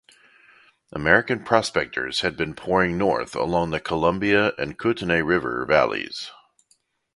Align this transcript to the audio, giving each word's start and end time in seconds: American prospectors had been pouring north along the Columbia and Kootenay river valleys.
American 0.91 1.43
prospectors 1.43 2.21
had 2.21 2.35
been 2.35 2.55
pouring 2.55 2.97
north 2.97 3.35
along 3.35 3.69
the 3.69 3.79
Columbia 3.79 4.51
and 4.57 4.75
Kootenay 4.79 5.21
river 5.21 5.63
valleys. 5.63 6.31